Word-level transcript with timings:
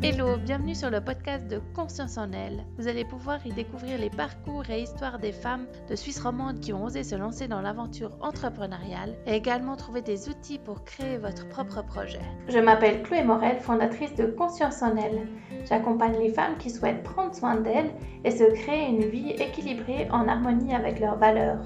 Hello, 0.00 0.36
bienvenue 0.36 0.76
sur 0.76 0.90
le 0.90 1.00
podcast 1.00 1.48
de 1.48 1.60
Conscience 1.74 2.18
en 2.18 2.30
elle. 2.30 2.64
Vous 2.78 2.86
allez 2.86 3.04
pouvoir 3.04 3.44
y 3.44 3.52
découvrir 3.52 3.98
les 3.98 4.10
parcours 4.10 4.62
et 4.70 4.82
histoires 4.82 5.18
des 5.18 5.32
femmes 5.32 5.66
de 5.90 5.96
Suisse 5.96 6.20
romande 6.20 6.60
qui 6.60 6.72
ont 6.72 6.84
osé 6.84 7.02
se 7.02 7.16
lancer 7.16 7.48
dans 7.48 7.60
l'aventure 7.60 8.16
entrepreneuriale 8.20 9.16
et 9.26 9.34
également 9.34 9.74
trouver 9.74 10.00
des 10.00 10.28
outils 10.28 10.60
pour 10.60 10.84
créer 10.84 11.18
votre 11.18 11.48
propre 11.48 11.82
projet. 11.84 12.20
Je 12.46 12.60
m'appelle 12.60 13.02
Chloé 13.02 13.24
Morel, 13.24 13.58
fondatrice 13.58 14.14
de 14.14 14.26
Conscience 14.26 14.82
en 14.82 14.94
elle. 14.96 15.26
J'accompagne 15.68 16.16
les 16.20 16.32
femmes 16.32 16.58
qui 16.58 16.70
souhaitent 16.70 17.02
prendre 17.02 17.34
soin 17.34 17.56
d'elles 17.56 17.90
et 18.22 18.30
se 18.30 18.44
créer 18.44 18.86
une 18.86 19.10
vie 19.10 19.30
équilibrée 19.30 20.08
en 20.12 20.28
harmonie 20.28 20.76
avec 20.76 21.00
leurs 21.00 21.18
valeurs. 21.18 21.58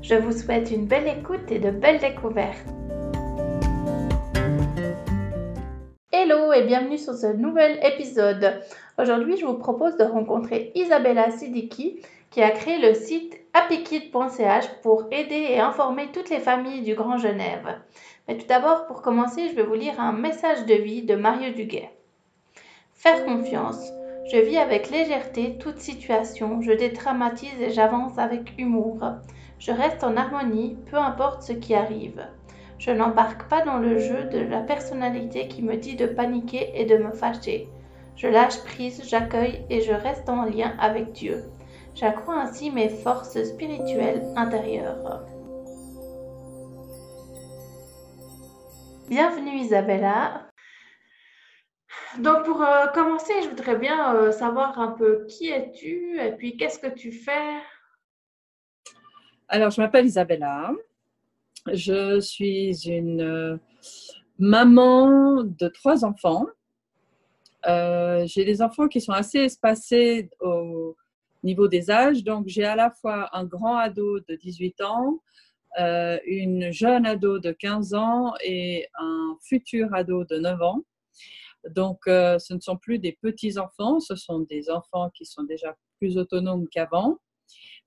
Je 0.00 0.14
vous 0.14 0.32
souhaite 0.32 0.70
une 0.70 0.86
belle 0.86 1.18
écoute 1.18 1.50
et 1.50 1.58
de 1.58 1.70
belles 1.70 2.00
découvertes. 2.00 2.64
Hello 6.34 6.52
et 6.52 6.64
bienvenue 6.64 6.98
sur 6.98 7.14
ce 7.14 7.28
nouvel 7.28 7.78
épisode. 7.84 8.60
Aujourd'hui, 8.98 9.36
je 9.36 9.46
vous 9.46 9.54
propose 9.54 9.96
de 9.96 10.02
rencontrer 10.02 10.72
Isabella 10.74 11.30
Sidiki 11.30 12.02
qui 12.32 12.42
a 12.42 12.50
créé 12.50 12.78
le 12.78 12.92
site 12.92 13.36
happykid.ch 13.52 14.64
pour 14.82 15.06
aider 15.12 15.46
et 15.50 15.60
informer 15.60 16.08
toutes 16.12 16.30
les 16.30 16.40
familles 16.40 16.82
du 16.82 16.96
Grand 16.96 17.18
Genève. 17.18 17.78
Mais 18.26 18.36
tout 18.36 18.48
d'abord, 18.48 18.86
pour 18.86 19.00
commencer, 19.00 19.48
je 19.48 19.54
vais 19.54 19.62
vous 19.62 19.74
lire 19.74 20.00
un 20.00 20.10
message 20.10 20.66
de 20.66 20.74
vie 20.74 21.02
de 21.02 21.14
Mario 21.14 21.52
Duguay. 21.52 21.88
Faire 22.94 23.24
confiance. 23.24 23.92
Je 24.32 24.38
vis 24.38 24.58
avec 24.58 24.90
légèreté 24.90 25.56
toute 25.58 25.78
situation, 25.78 26.60
je 26.62 26.72
dédramatise 26.72 27.60
et 27.60 27.70
j'avance 27.70 28.18
avec 28.18 28.54
humour. 28.58 28.98
Je 29.60 29.70
reste 29.70 30.02
en 30.02 30.16
harmonie, 30.16 30.76
peu 30.90 30.96
importe 30.96 31.42
ce 31.42 31.52
qui 31.52 31.76
arrive. 31.76 32.26
Je 32.78 32.90
n'embarque 32.90 33.48
pas 33.48 33.62
dans 33.62 33.78
le 33.78 33.98
jeu 33.98 34.24
de 34.24 34.38
la 34.38 34.60
personnalité 34.60 35.48
qui 35.48 35.62
me 35.62 35.76
dit 35.76 35.96
de 35.96 36.06
paniquer 36.06 36.72
et 36.74 36.84
de 36.84 36.96
me 36.96 37.12
fâcher. 37.12 37.68
Je 38.16 38.26
lâche 38.26 38.62
prise, 38.64 39.02
j'accueille 39.08 39.64
et 39.70 39.80
je 39.80 39.92
reste 39.92 40.28
en 40.28 40.44
lien 40.44 40.74
avec 40.78 41.12
Dieu. 41.12 41.44
J'accrois 41.94 42.40
ainsi 42.40 42.70
mes 42.70 42.88
forces 42.88 43.42
spirituelles 43.42 44.24
intérieures. 44.36 45.24
Bienvenue 49.08 49.56
Isabella. 49.56 50.48
Donc 52.18 52.44
pour 52.44 52.62
euh, 52.62 52.86
commencer, 52.88 53.32
je 53.42 53.48
voudrais 53.48 53.76
bien 53.76 54.14
euh, 54.14 54.32
savoir 54.32 54.78
un 54.78 54.92
peu 54.92 55.26
qui 55.28 55.50
es-tu 55.50 56.18
et 56.20 56.32
puis 56.32 56.56
qu'est-ce 56.56 56.78
que 56.78 56.92
tu 56.92 57.12
fais? 57.12 57.60
Alors 59.48 59.70
je 59.70 59.80
m'appelle 59.80 60.06
Isabella. 60.06 60.72
Je 61.72 62.20
suis 62.20 62.86
une 62.86 63.22
euh, 63.22 63.56
maman 64.38 65.44
de 65.44 65.68
trois 65.68 66.04
enfants. 66.04 66.46
Euh, 67.66 68.26
j'ai 68.26 68.44
des 68.44 68.60
enfants 68.60 68.86
qui 68.86 69.00
sont 69.00 69.12
assez 69.12 69.38
espacés 69.38 70.28
au 70.40 70.94
niveau 71.42 71.66
des 71.66 71.90
âges. 71.90 72.22
Donc, 72.22 72.48
j'ai 72.48 72.64
à 72.64 72.76
la 72.76 72.90
fois 72.90 73.34
un 73.34 73.44
grand 73.44 73.78
ado 73.78 74.20
de 74.20 74.34
18 74.34 74.82
ans, 74.82 75.22
euh, 75.80 76.18
une 76.26 76.70
jeune 76.70 77.06
ado 77.06 77.38
de 77.38 77.52
15 77.52 77.94
ans 77.94 78.34
et 78.44 78.86
un 78.98 79.34
futur 79.40 79.94
ado 79.94 80.24
de 80.24 80.36
9 80.36 80.60
ans. 80.60 80.84
Donc, 81.70 82.00
ce 82.04 82.52
ne 82.52 82.60
sont 82.60 82.76
plus 82.76 82.98
des 82.98 83.12
petits 83.22 83.58
enfants, 83.58 83.98
ce 83.98 84.16
sont 84.16 84.40
des 84.40 84.68
enfants 84.68 85.08
qui 85.14 85.24
sont 85.24 85.44
déjà 85.44 85.74
plus 85.96 86.18
autonomes 86.18 86.68
qu'avant. 86.68 87.18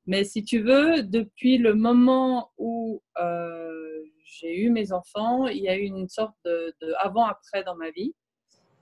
Mais 0.07 0.23
si 0.23 0.43
tu 0.43 0.61
veux, 0.61 1.03
depuis 1.03 1.57
le 1.57 1.73
moment 1.73 2.51
où 2.57 3.03
euh, 3.19 4.03
j'ai 4.23 4.57
eu 4.57 4.69
mes 4.69 4.93
enfants, 4.93 5.47
il 5.47 5.57
y 5.57 5.67
a 5.67 5.77
eu 5.77 5.83
une 5.83 6.07
sorte 6.07 6.37
de, 6.45 6.73
avant-après 6.99 7.63
dans 7.65 7.75
ma 7.75 7.91
vie. 7.91 8.15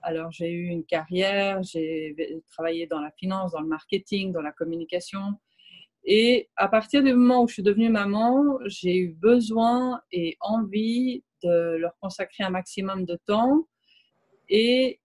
Alors, 0.02 0.30
j'ai 0.30 0.52
eu 0.52 0.66
une 0.66 0.84
carrière, 0.84 1.60
j'ai 1.64 2.14
travaillé 2.52 2.86
dans 2.86 3.00
la 3.00 3.10
finance, 3.10 3.52
dans 3.52 3.60
le 3.60 3.66
marketing, 3.66 4.30
dans 4.30 4.40
la 4.40 4.52
communication. 4.52 5.34
Et 6.04 6.48
à 6.54 6.68
partir 6.68 7.02
du 7.02 7.12
moment 7.12 7.42
où 7.42 7.48
je 7.48 7.54
suis 7.54 7.62
devenue 7.64 7.88
maman, 7.88 8.60
j'ai 8.66 8.96
eu 8.96 9.08
besoin 9.08 10.00
et 10.12 10.36
envie 10.40 11.24
de 11.42 11.76
leur 11.76 11.98
consacrer 12.00 12.44
un 12.44 12.50
maximum 12.50 13.04
de 13.04 13.18
temps 13.26 13.66
et 14.48 15.00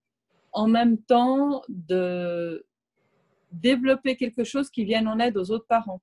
en 0.52 0.68
même 0.68 1.02
temps 1.02 1.64
de 1.68 2.64
développer 3.52 4.16
quelque 4.16 4.44
chose 4.44 4.70
qui 4.70 4.86
vienne 4.86 5.08
en 5.08 5.18
aide 5.18 5.38
aux 5.38 5.50
autres 5.50 5.66
parents. 5.68 6.02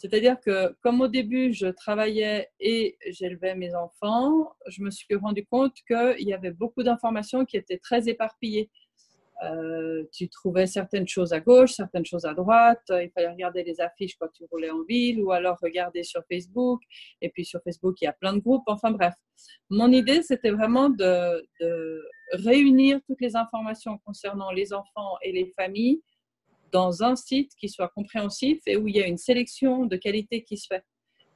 C'est-à-dire 0.00 0.40
que 0.40 0.74
comme 0.80 1.02
au 1.02 1.08
début, 1.08 1.52
je 1.52 1.66
travaillais 1.66 2.48
et 2.58 2.96
j'élevais 3.10 3.54
mes 3.54 3.74
enfants, 3.74 4.50
je 4.66 4.82
me 4.82 4.90
suis 4.90 5.14
rendu 5.14 5.44
compte 5.44 5.74
qu'il 5.86 6.26
y 6.26 6.32
avait 6.32 6.52
beaucoup 6.52 6.82
d'informations 6.82 7.44
qui 7.44 7.58
étaient 7.58 7.76
très 7.76 8.08
éparpillées. 8.08 8.70
Euh, 9.44 10.04
tu 10.10 10.30
trouvais 10.30 10.66
certaines 10.66 11.06
choses 11.06 11.34
à 11.34 11.40
gauche, 11.40 11.72
certaines 11.72 12.06
choses 12.06 12.24
à 12.24 12.32
droite. 12.32 12.82
Il 12.88 13.10
fallait 13.14 13.28
regarder 13.28 13.62
les 13.62 13.78
affiches 13.82 14.16
quand 14.18 14.28
tu 14.32 14.44
roulais 14.50 14.70
en 14.70 14.84
ville 14.84 15.20
ou 15.20 15.32
alors 15.32 15.58
regarder 15.60 16.02
sur 16.02 16.22
Facebook. 16.32 16.80
Et 17.20 17.28
puis 17.28 17.44
sur 17.44 17.60
Facebook, 17.62 18.00
il 18.00 18.06
y 18.06 18.08
a 18.08 18.14
plein 18.14 18.32
de 18.32 18.40
groupes. 18.40 18.64
Enfin 18.68 18.92
bref, 18.92 19.12
mon 19.68 19.92
idée, 19.92 20.22
c'était 20.22 20.50
vraiment 20.50 20.88
de 20.88 21.46
réunir 22.32 23.00
toutes 23.06 23.20
les 23.20 23.36
informations 23.36 23.98
concernant 24.06 24.50
les 24.50 24.72
enfants 24.72 25.18
et 25.22 25.32
les 25.32 25.52
familles 25.58 26.00
dans 26.72 27.02
un 27.02 27.16
site 27.16 27.52
qui 27.58 27.68
soit 27.68 27.88
compréhensif 27.88 28.60
et 28.66 28.76
où 28.76 28.88
il 28.88 28.96
y 28.96 29.02
a 29.02 29.06
une 29.06 29.18
sélection 29.18 29.86
de 29.86 29.96
qualité 29.96 30.42
qui 30.42 30.56
se 30.56 30.66
fait. 30.66 30.84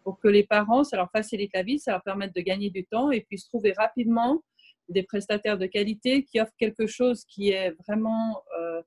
Pour 0.03 0.19
que 0.19 0.29
les 0.29 0.45
parents, 0.45 0.85
ça 0.85 0.97
leur 0.97 1.11
facilite 1.11 1.53
la 1.55 1.63
vie, 1.63 1.79
ça 1.79 1.93
leur 1.93 2.03
permette 2.03 2.35
de 2.35 2.41
gagner 2.41 2.71
du 2.71 2.85
temps 2.85 3.11
et 3.11 3.23
puissent 3.23 3.49
trouver 3.49 3.73
rapidement 3.73 4.43
des 4.89 5.03
prestataires 5.03 5.59
de 5.59 5.67
qualité 5.67 6.25
qui 6.25 6.41
offrent 6.41 6.53
quelque 6.59 6.87
chose 6.87 7.25
qui 7.25 7.51
est 7.51 7.71
vraiment 7.87 8.43
euh, 8.59 8.83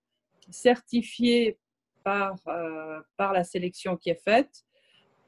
certifié 0.52 1.57
par, 2.03 2.36
euh, 2.47 3.00
par 3.18 3.34
la 3.34 3.44
sélection 3.44 3.97
qui 3.97 4.09
est 4.09 4.22
faite, 4.24 4.63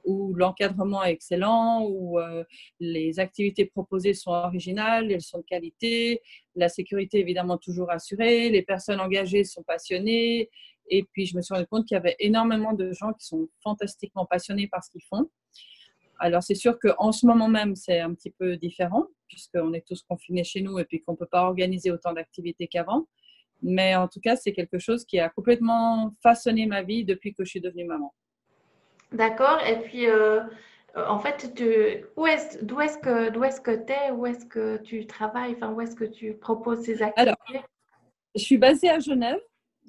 où 0.05 0.33
l'encadrement 0.33 1.03
est 1.03 1.11
excellent, 1.11 1.83
où 1.83 2.19
euh, 2.19 2.43
les 2.79 3.19
activités 3.19 3.65
proposées 3.65 4.13
sont 4.13 4.31
originales, 4.31 5.11
elles 5.11 5.21
sont 5.21 5.39
de 5.39 5.43
qualité, 5.43 6.21
la 6.55 6.69
sécurité 6.69 7.19
évidemment 7.19 7.57
toujours 7.57 7.91
assurée, 7.91 8.49
les 8.49 8.61
personnes 8.61 8.99
engagées 8.99 9.43
sont 9.43 9.63
passionnées, 9.63 10.49
et 10.89 11.03
puis, 11.03 11.25
je 11.25 11.35
me 11.37 11.41
suis 11.41 11.53
rendu 11.53 11.67
compte 11.67 11.85
qu'il 11.85 11.95
y 11.95 11.97
avait 11.97 12.15
énormément 12.19 12.73
de 12.73 12.91
gens 12.91 13.13
qui 13.13 13.25
sont 13.25 13.47
fantastiquement 13.63 14.25
passionnés 14.25 14.67
par 14.67 14.83
ce 14.83 14.91
qu'ils 14.91 15.03
font. 15.03 15.29
Alors, 16.19 16.43
c'est 16.43 16.55
sûr 16.55 16.77
qu'en 16.79 17.11
ce 17.11 17.25
moment 17.25 17.47
même, 17.47 17.75
c'est 17.75 17.99
un 17.99 18.13
petit 18.13 18.31
peu 18.31 18.57
différent, 18.57 19.07
puisqu'on 19.27 19.73
est 19.73 19.85
tous 19.87 20.01
confinés 20.03 20.43
chez 20.43 20.61
nous 20.61 20.77
et 20.79 20.85
puis 20.85 21.01
qu'on 21.01 21.13
ne 21.13 21.17
peut 21.17 21.25
pas 21.25 21.43
organiser 21.43 21.91
autant 21.91 22.13
d'activités 22.13 22.67
qu'avant. 22.67 23.07
Mais 23.61 23.95
en 23.95 24.07
tout 24.07 24.19
cas, 24.19 24.35
c'est 24.35 24.53
quelque 24.53 24.79
chose 24.79 25.05
qui 25.05 25.19
a 25.19 25.29
complètement 25.29 26.13
façonné 26.21 26.65
ma 26.65 26.81
vie 26.81 27.05
depuis 27.05 27.33
que 27.33 27.45
je 27.45 27.49
suis 27.49 27.61
devenue 27.61 27.85
maman. 27.85 28.13
D'accord. 29.11 29.59
Et 29.65 29.79
puis, 29.81 30.07
euh, 30.07 30.41
en 30.95 31.19
fait, 31.19 31.53
d'où 31.55 32.25
est-ce 32.27 32.97
que 32.97 33.29
d'où 33.29 33.43
est-ce 33.43 33.61
que 33.61 33.71
tu 33.71 33.93
es 33.93 34.11
Où 34.11 34.25
est-ce 34.25 34.45
que 34.45 34.77
tu 34.77 35.05
travailles? 35.07 35.53
Enfin, 35.55 35.71
où 35.71 35.81
est-ce 35.81 35.95
que 35.95 36.05
tu 36.05 36.33
proposes 36.35 36.81
ces 36.81 37.01
activités? 37.01 37.21
Alors, 37.21 37.65
je 38.35 38.41
suis 38.41 38.57
basée 38.57 38.89
à 38.89 38.99
Genève. 38.99 39.39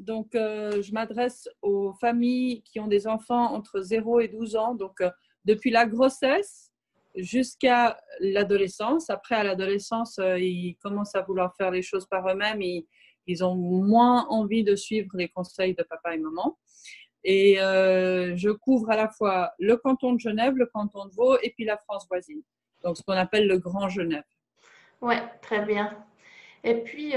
Donc, 0.01 0.35
euh, 0.35 0.81
je 0.81 0.93
m'adresse 0.93 1.47
aux 1.61 1.93
familles 1.93 2.63
qui 2.63 2.81
ont 2.81 2.87
des 2.87 3.07
enfants 3.07 3.53
entre 3.53 3.83
0 3.83 4.21
et 4.21 4.29
12 4.29 4.57
ans, 4.57 4.75
donc 4.75 5.03
euh, 5.03 5.11
depuis 5.45 5.71
la 5.71 5.85
grossesse 5.85 6.73
jusqu'à 7.17 8.01
l'adolescence. 8.21 9.11
Après, 9.11 9.35
à 9.35 9.45
l'adolescence, 9.45 10.19
euh, 10.19 10.39
ils 10.39 10.77
commencent 10.83 11.15
à 11.15 11.21
vouloir 11.21 11.55
faire 11.55 11.71
les 11.71 11.83
choses 11.83 12.07
par 12.07 12.27
eux-mêmes. 12.31 12.63
Ils, 12.63 12.87
ils, 13.27 13.45
ont 13.45 13.57
moins 13.57 14.27
envie 14.29 14.65
de 14.65 14.75
suivre 14.75 15.11
les 15.15 15.29
conseils 15.29 15.75
de 15.75 15.83
papa 15.83 16.15
et 16.15 16.19
maman. 16.19 16.59
Et 17.23 17.57
je 17.57 18.51
couvre 18.51 18.91
à 18.91 18.97
la 18.97 19.11
fois 19.11 19.53
le 19.59 19.77
canton 19.77 20.15
de 20.15 20.21
Genève, 20.21 20.55
le 20.57 20.65
canton 20.65 21.05
de 21.05 21.13
Vaud 21.13 21.37
et 21.43 21.51
puis 21.51 21.67
la 21.67 21.77
France 21.77 22.07
voisine. 22.09 22.41
Donc, 22.83 22.97
ce 22.97 23.03
qu'on 23.03 23.13
appelle 23.13 23.47
le 23.47 23.59
Grand 23.59 23.91
Genève. 23.91 24.25
Ouais, 25.03 25.21
très 25.43 25.67
bien. 25.67 25.95
Et 26.65 26.77
puis, 26.77 27.13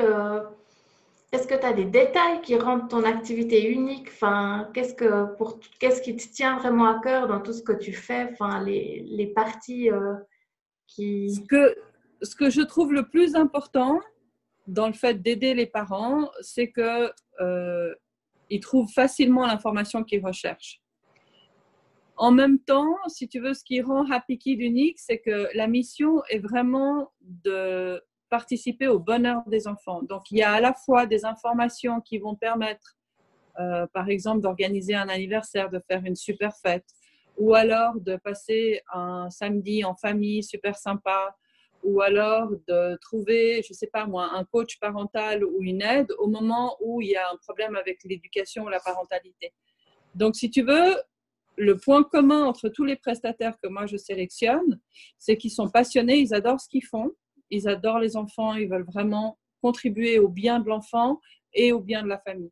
est-ce 1.34 1.48
que 1.48 1.56
tu 1.56 1.66
as 1.66 1.74
des 1.74 1.86
détails 1.86 2.42
qui 2.42 2.56
rendent 2.56 2.88
ton 2.88 3.04
activité 3.04 3.68
unique? 3.68 4.08
Enfin, 4.10 4.70
qu'est-ce, 4.72 4.94
que, 4.94 5.36
pour, 5.36 5.60
qu'est-ce 5.80 6.00
qui 6.04 6.16
te 6.16 6.32
tient 6.32 6.60
vraiment 6.60 6.86
à 6.86 7.02
cœur 7.02 7.28
dans 7.28 7.42
tout 7.42 7.54
ce 7.54 7.64
que 7.64 7.72
tu 7.72 7.92
fais? 7.92 8.30
Enfin, 8.32 8.64
les, 8.64 9.04
les 9.08 9.26
parties 9.26 9.90
euh, 9.90 10.14
qui... 10.86 11.34
Ce 11.34 11.42
que, 11.42 11.76
ce 12.22 12.36
que 12.36 12.52
je 12.52 12.62
trouve 12.62 12.94
le 12.94 13.10
plus 13.10 13.36
important 13.36 14.00
dans 14.68 14.86
le 14.86 14.94
fait 14.94 15.24
d'aider 15.24 15.56
les 15.56 15.66
parents, 15.66 16.30
c'est 16.42 16.72
qu'ils 16.72 17.12
euh, 17.42 17.96
trouvent 18.62 18.92
facilement 18.94 19.48
l'information 19.48 20.04
qu'ils 20.04 20.24
recherchent. 20.24 20.82
En 22.16 22.32
même 22.32 22.60
temps, 22.60 22.96
si 23.08 23.28
tu 23.28 23.40
veux, 23.40 23.56
ce 23.56 23.64
qui 23.64 23.82
rend 23.82 24.06
Happy 24.12 24.38
Kid 24.38 24.62
unique, 24.62 25.00
c'est 25.00 25.18
que 25.18 25.48
la 25.56 25.66
mission 25.66 26.22
est 26.30 26.38
vraiment 26.38 27.12
de 27.22 28.00
participer 28.40 28.88
au 28.88 28.98
bonheur 28.98 29.44
des 29.46 29.68
enfants. 29.68 30.02
Donc, 30.02 30.32
il 30.32 30.40
y 30.40 30.42
a 30.42 30.54
à 30.54 30.60
la 30.60 30.74
fois 30.74 31.06
des 31.06 31.24
informations 31.24 32.02
qui 32.02 32.18
vont 32.18 32.34
permettre, 32.34 32.98
euh, 33.60 33.86
par 33.94 34.10
exemple, 34.10 34.42
d'organiser 34.42 34.96
un 34.96 35.08
anniversaire, 35.08 35.70
de 35.70 35.80
faire 35.88 36.02
une 36.04 36.16
super 36.16 36.52
fête, 36.58 36.90
ou 37.38 37.54
alors 37.54 37.94
de 38.10 38.16
passer 38.16 38.82
un 38.92 39.30
samedi 39.30 39.86
en 39.86 39.96
famille 39.96 40.42
super 40.42 40.76
sympa, 40.88 41.36
ou 41.84 42.02
alors 42.02 42.50
de 42.68 42.98
trouver, 43.08 43.62
je 43.62 43.72
ne 43.74 43.76
sais 43.76 43.92
pas 43.98 44.08
moi, 44.08 44.32
un 44.34 44.46
coach 44.46 44.80
parental 44.80 45.44
ou 45.46 45.62
une 45.62 45.84
aide 45.84 46.12
au 46.18 46.28
moment 46.28 46.76
où 46.82 47.02
il 47.02 47.10
y 47.10 47.16
a 47.16 47.26
un 47.34 47.38
problème 47.38 47.76
avec 47.76 48.04
l'éducation 48.04 48.64
ou 48.64 48.70
la 48.70 48.80
parentalité. 48.80 49.54
Donc, 50.16 50.36
si 50.36 50.50
tu 50.50 50.64
veux, 50.64 50.96
le 51.56 51.78
point 51.78 52.04
commun 52.04 52.46
entre 52.46 52.68
tous 52.70 52.84
les 52.84 52.96
prestataires 52.96 53.58
que 53.62 53.68
moi 53.68 53.86
je 53.86 53.98
sélectionne, 53.98 54.80
c'est 55.20 55.38
qu'ils 55.38 55.52
sont 55.52 55.70
passionnés, 55.70 56.18
ils 56.18 56.34
adorent 56.34 56.62
ce 56.62 56.68
qu'ils 56.68 56.88
font, 56.94 57.12
ils 57.50 57.68
adorent 57.68 58.00
les 58.00 58.16
enfants, 58.18 58.56
ils 58.56 58.69
veulent 58.69 58.86
vraiment 58.86 59.38
contribuer 59.62 60.19
au 60.19 60.30
bien 60.30 60.60
de 60.60 60.68
l'enfant 60.68 61.19
et 61.54 61.72
au 61.72 61.80
bien 61.80 62.04
de 62.04 62.07
la 62.07 62.19
famille. 62.19 62.51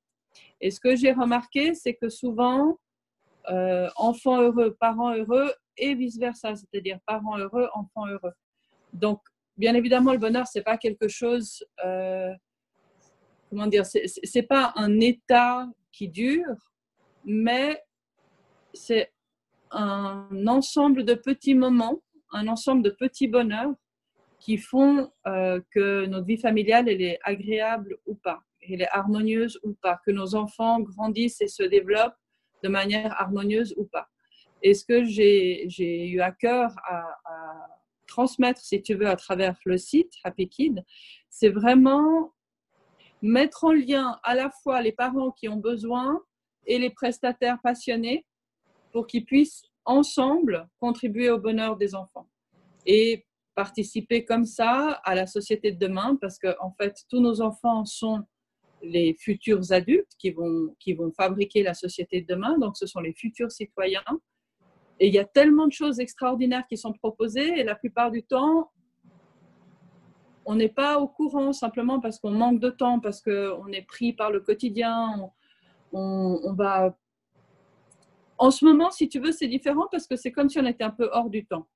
Et 0.62 0.72
ce 0.72 0.80
que 0.80 0.96
j'ai 0.96 1.12
remarqué, 1.12 1.74
c'est 1.74 1.96
que 1.96 2.10
souvent, 2.10 2.80
euh, 3.50 3.90
enfants 3.96 4.40
heureux, 4.42 4.76
parents 4.80 5.14
heureux 5.14 5.52
et 5.78 5.96
vice-versa, 5.96 6.56
c'est-à-dire 6.56 7.00
parents 7.06 7.38
heureux, 7.38 7.68
enfants 7.74 8.08
heureux. 8.08 8.34
Donc, 8.94 9.20
bien 9.58 9.74
évidemment, 9.74 10.12
le 10.12 10.20
bonheur, 10.20 10.48
c'est 10.48 10.62
pas 10.62 10.78
quelque 10.78 11.08
chose, 11.08 11.64
euh, 11.84 12.32
comment 13.50 13.68
dire, 13.68 13.86
c'est 13.86 14.44
pas 14.44 14.74
un 14.76 15.00
état 15.00 15.68
qui 15.92 16.08
dure, 16.08 16.72
mais 17.26 17.82
c'est 18.74 19.12
un 19.72 20.48
ensemble 20.48 21.04
de 21.04 21.14
petits 21.14 21.56
moments, 21.56 22.02
un 22.32 22.48
ensemble 22.48 22.84
de 22.84 22.90
petits 22.92 23.28
bonheurs 23.28 23.74
qui 24.42 24.58
font 24.58 25.12
euh, 25.28 25.62
que 25.70 26.08
notre 26.08 26.26
vie 26.26 26.38
familiale, 26.38 26.90
elle 26.90 27.02
est 27.02 27.20
agréable 27.24 27.98
ou 28.08 28.16
pas, 28.16 28.42
elle 28.68 28.82
est 28.82 28.90
harmonieuse 28.90 29.60
ou 29.64 29.74
pas, 29.74 30.02
que 30.06 30.12
nos 30.12 30.36
enfants 30.36 30.80
grandissent 30.80 31.42
et 31.42 31.48
se 31.48 31.64
développent 31.64 32.18
de 32.64 32.70
manière 32.70 33.14
harmonieuse 33.22 33.74
ou 33.78 33.86
pas. 33.86 34.10
Et 34.64 34.74
ce 34.74 34.84
que 34.84 35.04
j'ai 35.04 36.08
eu 36.08 36.22
à 36.22 36.32
cœur 36.32 36.76
à, 36.84 37.04
transmettre, 38.08 38.60
si 38.60 38.82
tu 38.82 38.94
veux, 38.96 39.08
à 39.08 39.16
travers 39.16 39.56
le 39.64 39.78
site 39.78 40.14
Happy 40.26 40.50
Kid, 40.50 40.84
c'est 41.30 41.50
vraiment 41.50 42.34
mettre 43.22 43.64
en 43.64 43.72
lien 43.72 44.20
à 44.24 44.36
la 44.36 44.50
fois 44.50 44.82
les 44.82 44.92
parents 44.92 45.32
qui 45.32 45.48
ont 45.48 45.56
besoin 45.56 46.22
et 46.66 46.78
les 46.78 46.90
prestataires 46.90 47.60
passionnés 47.64 48.26
pour 48.92 49.08
qu'ils 49.08 49.24
puissent 49.24 49.64
ensemble 49.86 50.68
contribuer 50.80 51.30
au 51.30 51.40
bonheur 51.40 51.78
des 51.78 51.96
enfants 51.96 52.28
et 52.86 53.26
participer 53.56 54.26
comme 54.26 54.46
ça 54.46 55.02
à 55.04 55.16
la 55.16 55.28
société 55.28 55.72
de 55.72 55.78
demain 55.78 56.18
parce 56.20 56.38
que 56.40 56.56
en 56.60 56.72
fait 56.72 56.96
tous 57.10 57.20
nos 57.20 57.42
enfants 57.42 57.86
sont 57.86 58.24
les 58.82 59.16
futurs 59.20 59.72
adultes 59.72 60.12
qui 60.18 60.32
vont, 60.32 60.76
qui 60.80 60.94
vont 60.94 61.12
fabriquer 61.12 61.62
la 61.64 61.74
société 61.74 62.22
de 62.22 62.28
demain, 62.28 62.58
donc 62.58 62.78
ce 62.78 62.88
sont 62.88 63.00
les 63.00 63.14
futurs 63.14 63.52
citoyens. 63.52 64.04
Et 65.00 65.08
il 65.08 65.14
y 65.14 65.20
a 65.20 65.26
tellement 65.26 65.68
de 65.68 65.72
choses 65.72 66.00
extraordinaires 66.00 66.66
qui 66.68 66.78
sont 66.78 66.94
proposées 66.94 67.60
et 67.60 67.64
la 67.64 67.76
plupart 67.76 68.12
du 68.12 68.24
temps, 68.24 68.72
on 70.46 70.56
n'est 70.56 70.70
pas 70.70 71.00
au 71.00 71.08
courant 71.08 71.54
simplement 71.54 72.00
parce 72.00 72.20
qu'on 72.20 72.32
manque 72.32 72.60
de 72.60 72.72
temps, 72.72 73.00
parce 73.00 73.22
qu'on 73.22 73.68
est 73.68 73.86
pris 73.86 74.14
par 74.14 74.32
le 74.32 74.40
quotidien, 74.40 75.32
on, 75.92 76.40
on 76.44 76.54
va 76.54 76.96
en 78.42 78.50
ce 78.50 78.66
moment, 78.66 78.90
si 78.90 79.08
tu 79.08 79.20
veux, 79.20 79.32
c'est 79.32 79.48
différent 79.48 79.88
parce 79.92 80.08
que 80.08 80.16
c'est 80.16 80.32
comme 80.32 80.50
si 80.50 80.60
on 80.60 80.66
était 80.66 80.84
un 80.84 80.90
peu 80.90 81.08
hors 81.14 81.30
du 81.30 81.46
temps. 81.46 81.68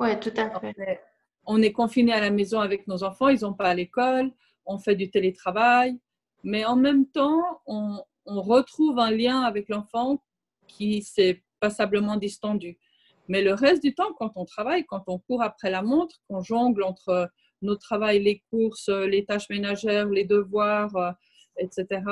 Oui, 0.00 0.18
tout 0.20 0.32
à 0.36 0.60
fait. 0.60 1.00
On 1.46 1.62
est 1.62 1.72
confiné 1.72 2.12
à 2.12 2.20
la 2.20 2.30
maison 2.30 2.60
avec 2.60 2.86
nos 2.86 3.02
enfants, 3.02 3.28
ils 3.28 3.40
n'ont 3.40 3.54
pas 3.54 3.70
à 3.70 3.74
l'école, 3.74 4.30
on 4.66 4.78
fait 4.78 4.94
du 4.94 5.10
télétravail, 5.10 5.98
mais 6.44 6.64
en 6.64 6.76
même 6.76 7.06
temps, 7.06 7.42
on, 7.66 8.02
retrouve 8.26 8.98
un 8.98 9.10
lien 9.10 9.40
avec 9.40 9.70
l'enfant 9.70 10.22
qui 10.66 11.00
s'est 11.00 11.42
passablement 11.60 12.16
distendu. 12.16 12.78
Mais 13.26 13.40
le 13.40 13.54
reste 13.54 13.82
du 13.82 13.94
temps, 13.94 14.12
quand 14.18 14.32
on 14.36 14.44
travaille, 14.44 14.84
quand 14.84 15.04
on 15.06 15.18
court 15.18 15.42
après 15.42 15.70
la 15.70 15.80
montre, 15.80 16.16
qu'on 16.28 16.42
jongle 16.42 16.82
entre 16.82 17.30
nos 17.62 17.76
travail, 17.76 18.22
les 18.22 18.42
courses, 18.50 18.90
les 18.90 19.24
tâches 19.24 19.48
ménagères, 19.48 20.10
les 20.10 20.24
devoirs, 20.24 20.94
euh, 20.96 21.12
etc., 21.56 22.02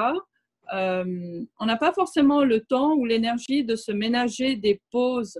euh, 0.72 1.44
on 1.60 1.66
n'a 1.66 1.76
pas 1.76 1.92
forcément 1.92 2.42
le 2.44 2.60
temps 2.60 2.94
ou 2.94 3.04
l'énergie 3.04 3.62
de 3.62 3.76
se 3.76 3.92
ménager 3.92 4.56
des 4.56 4.80
pauses, 4.90 5.38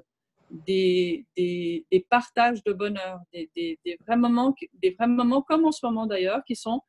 des, 0.50 1.26
des, 1.36 2.06
partages 2.08 2.62
de 2.64 2.72
bonheur, 2.72 3.20
des, 3.32 3.50
des, 3.54 3.98
vrais 4.06 4.16
moments, 4.16 4.54
des 4.74 4.90
vrais 4.90 5.08
comme 5.46 5.64
en 5.64 5.72
ce 5.72 5.84
moment 5.84 6.06
d'ailleurs, 6.06 6.44
qui 6.44 6.56
sont 6.56 6.80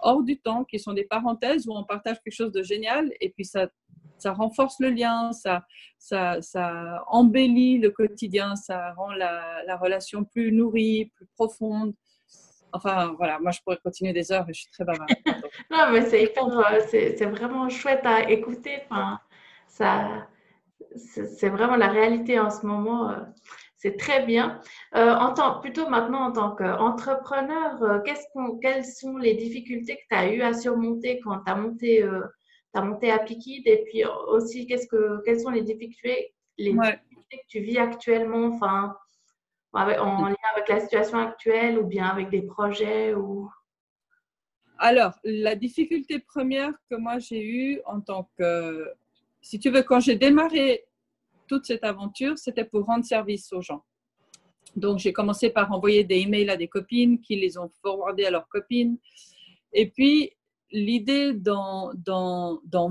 hors 0.00 0.22
du 0.22 0.38
temps, 0.38 0.64
qui 0.64 0.78
sont 0.78 0.92
des 0.92 1.04
parenthèses 1.04 1.66
où 1.68 1.72
on 1.72 1.84
partage 1.84 2.20
quelque 2.22 2.34
chose 2.34 2.52
de 2.52 2.62
génial 2.62 3.12
et 3.20 3.30
puis 3.30 3.44
ça, 3.44 3.68
ça 4.18 4.32
renforce 4.32 4.80
le 4.80 4.90
lien, 4.90 5.32
ça, 5.32 5.64
ça, 5.98 6.40
ça 6.40 7.04
embellit 7.08 7.78
le 7.78 7.90
quotidien, 7.90 8.56
ça 8.56 8.92
rend 8.94 9.12
la, 9.12 9.62
la 9.66 9.76
relation 9.76 10.24
plus 10.24 10.52
nourrie, 10.52 11.12
plus 11.16 11.26
profonde. 11.36 11.94
Enfin, 12.72 13.14
voilà, 13.16 13.38
moi, 13.40 13.50
je 13.50 13.60
pourrais 13.62 13.78
continuer 13.78 14.12
des 14.12 14.30
heures 14.30 14.48
et 14.48 14.52
je 14.52 14.60
suis 14.60 14.70
très 14.70 14.84
bavarde. 14.84 15.10
non, 15.70 15.90
mais 15.92 16.02
c'est 16.02 16.32
euh, 16.38 16.80
c'est 16.88 17.26
vraiment 17.26 17.68
chouette 17.68 18.04
à 18.04 18.30
écouter. 18.30 18.82
Ça, 19.66 20.26
c'est 20.96 21.48
vraiment 21.48 21.76
la 21.76 21.88
réalité 21.88 22.38
en 22.38 22.50
ce 22.50 22.66
moment. 22.66 23.10
Euh, 23.10 23.16
c'est 23.76 23.96
très 23.96 24.26
bien. 24.26 24.60
Euh, 24.94 25.14
en 25.14 25.32
tant, 25.32 25.60
plutôt 25.60 25.88
maintenant, 25.88 26.26
en 26.26 26.32
tant 26.32 26.54
qu'entrepreneur, 26.54 28.02
quelles 28.04 28.84
sont 28.84 29.16
les 29.16 29.34
difficultés 29.34 29.96
que 29.96 30.02
tu 30.10 30.16
as 30.16 30.32
eu 30.32 30.42
à 30.42 30.52
surmonter 30.52 31.20
quand 31.20 31.38
tu 31.44 31.50
as 31.50 31.56
monté, 31.56 32.08
as 32.74 32.82
monté 32.82 33.10
à 33.10 33.18
Pikid 33.18 33.66
Et 33.66 33.82
puis 33.86 34.04
aussi, 34.04 34.66
que, 34.66 35.22
quelles 35.24 35.40
sont 35.40 35.50
les 35.50 35.62
difficultés, 35.62 36.34
les 36.58 36.72
difficultés 36.74 37.38
que 37.38 37.46
tu 37.48 37.60
vis 37.60 37.78
actuellement 37.78 38.48
enfin, 38.48 38.94
en 39.72 40.26
lien 40.26 40.36
avec 40.54 40.68
la 40.68 40.80
situation 40.80 41.18
actuelle 41.18 41.78
ou 41.78 41.86
bien 41.86 42.06
avec 42.06 42.30
des 42.30 42.42
projets 42.42 43.14
ou... 43.14 43.50
Alors, 44.78 45.18
la 45.24 45.56
difficulté 45.56 46.20
première 46.20 46.72
que 46.88 46.96
moi 46.96 47.18
j'ai 47.18 47.44
eue 47.44 47.80
en 47.84 48.00
tant 48.00 48.30
que, 48.38 48.90
si 49.40 49.58
tu 49.58 49.70
veux, 49.70 49.82
quand 49.82 50.00
j'ai 50.00 50.16
démarré 50.16 50.84
toute 51.46 51.66
cette 51.66 51.84
aventure, 51.84 52.38
c'était 52.38 52.64
pour 52.64 52.84
rendre 52.84 53.04
service 53.04 53.52
aux 53.52 53.62
gens. 53.62 53.84
Donc, 54.76 54.98
j'ai 54.98 55.12
commencé 55.12 55.50
par 55.50 55.72
envoyer 55.72 56.04
des 56.04 56.18
emails 56.18 56.50
à 56.50 56.56
des 56.56 56.68
copines 56.68 57.20
qui 57.20 57.36
les 57.36 57.58
ont 57.58 57.68
forwardés 57.82 58.24
à 58.26 58.30
leurs 58.30 58.48
copines. 58.48 58.98
Et 59.72 59.90
puis, 59.90 60.30
l'idée 60.70 61.32
d'en 61.34 61.92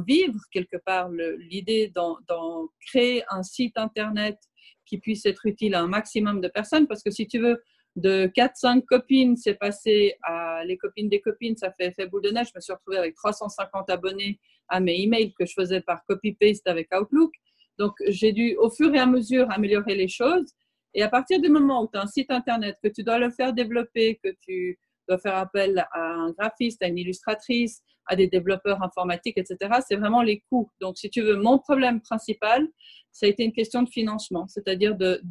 vivre 0.05 0.39
quelque 0.51 0.77
part, 0.85 1.09
l'idée 1.09 1.87
d'en 1.95 2.67
créer 2.85 3.23
un 3.29 3.43
site 3.43 3.77
internet 3.77 4.37
qui 4.85 4.97
puisse 4.97 5.25
être 5.25 5.45
utile 5.45 5.75
à 5.75 5.81
un 5.81 5.87
maximum 5.87 6.41
de 6.41 6.49
personnes. 6.49 6.87
Parce 6.87 7.03
que 7.03 7.11
si 7.11 7.27
tu 7.27 7.39
veux, 7.39 7.63
de 7.99 8.27
4-5 8.35 8.85
copines, 8.85 9.37
c'est 9.37 9.55
passé 9.55 10.15
à 10.23 10.63
les 10.65 10.77
copines 10.77 11.09
des 11.09 11.21
copines, 11.21 11.55
ça 11.55 11.71
fait 11.71 11.93
boule 12.07 12.21
de 12.21 12.29
neige. 12.29 12.47
Je 12.47 12.53
me 12.55 12.61
suis 12.61 12.73
retrouvée 12.73 12.97
avec 12.97 13.15
350 13.15 13.89
abonnés 13.89 14.39
à 14.68 14.79
mes 14.79 14.99
emails 15.01 15.33
que 15.33 15.45
je 15.45 15.53
faisais 15.53 15.81
par 15.81 16.03
copy-paste 16.06 16.68
avec 16.68 16.89
Outlook. 16.94 17.31
Donc, 17.77 17.94
j'ai 18.07 18.31
dû, 18.31 18.56
au 18.57 18.69
fur 18.69 18.94
et 18.94 18.99
à 18.99 19.06
mesure, 19.06 19.49
améliorer 19.51 19.95
les 19.95 20.07
choses. 20.07 20.53
Et 20.94 21.03
à 21.03 21.09
partir 21.09 21.39
du 21.39 21.49
moment 21.49 21.83
où 21.83 21.89
tu 21.91 21.97
as 21.97 22.01
un 22.01 22.07
site 22.07 22.31
internet, 22.31 22.77
que 22.83 22.89
tu 22.89 23.03
dois 23.03 23.19
le 23.19 23.29
faire 23.31 23.53
développer, 23.53 24.19
que 24.23 24.29
tu 24.41 24.79
dois 25.07 25.18
faire 25.18 25.35
appel 25.35 25.85
à 25.91 26.01
un 26.01 26.31
graphiste, 26.31 26.83
à 26.83 26.87
une 26.87 26.97
illustratrice, 26.97 27.81
à 28.09 28.15
des 28.15 28.27
développeurs 28.27 28.81
informatiques, 28.81 29.37
etc., 29.37 29.79
c'est 29.87 29.95
vraiment 29.95 30.23
les 30.23 30.44
coûts. 30.49 30.69
Donc, 30.81 30.97
si 30.97 31.09
tu 31.09 31.21
veux, 31.21 31.35
mon 31.35 31.59
problème 31.59 32.01
principal, 32.01 32.68
ça 33.11 33.25
a 33.25 33.29
été 33.29 33.44
une 33.44 33.53
question 33.53 33.83
de 33.83 33.89
financement, 33.89 34.47
c'est-à-dire 34.47 34.95
de, 34.95 35.21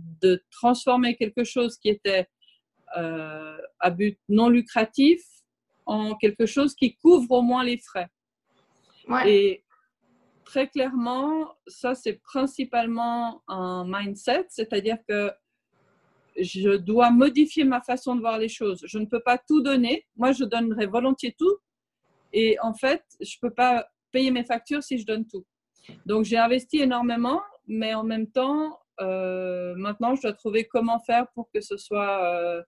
transformer 0.51 1.17
quelque 1.17 1.45
chose 1.45 1.77
qui 1.77 1.89
était 1.89 2.27
à 2.95 3.91
but 3.91 4.19
non 4.29 4.49
lucratif 4.49 5.23
en 5.87 6.15
quelque 6.17 6.47
chose 6.47 6.75
qui 6.75 6.97
couvre 6.97 7.31
au 7.31 7.43
moins 7.43 7.65
les 7.65 7.79
frais. 7.79 8.09
Et 9.27 9.65
très 10.45 10.69
clairement, 10.69 11.55
ça, 11.67 11.95
c'est 11.95 12.21
principalement 12.23 13.43
un 13.49 13.85
mindset, 13.87 14.47
c'est-à-dire 14.51 14.99
que 15.09 15.33
je 16.39 16.77
dois 16.77 17.11
modifier 17.11 17.65
ma 17.65 17.81
façon 17.81 18.15
de 18.15 18.21
voir 18.21 18.39
les 18.39 18.49
choses. 18.49 18.85
Je 18.87 18.99
ne 18.99 19.07
peux 19.07 19.21
pas 19.21 19.39
tout 19.39 19.63
donner. 19.63 20.07
Moi, 20.17 20.33
je 20.33 20.45
donnerais 20.45 20.87
volontiers 20.87 21.35
tout. 21.37 21.57
Et 22.33 22.59
en 22.61 22.75
fait, 22.75 23.03
je 23.21 23.37
ne 23.43 23.49
peux 23.49 23.55
pas 23.55 23.89
payer 24.13 24.31
mes 24.31 24.45
factures 24.45 24.83
si 24.83 24.99
je 24.99 25.07
donne 25.07 25.27
tout. 25.27 25.45
Donc, 26.07 26.25
j'ai 26.25 26.37
investi 26.37 26.81
énormément 26.81 27.41
mais 27.69 27.95
en 27.95 28.03
même 28.03 28.27
temps, 28.27 28.81
euh, 29.01 29.75
maintenant, 29.77 30.17
je 30.17 30.23
dois 30.23 30.33
trouver 30.33 30.65
comment 30.65 30.99
faire 31.01 31.27
pour 31.35 31.51
que 31.53 31.61
ce 31.61 31.77
soit, 31.77 32.25
euh, 32.25 32.63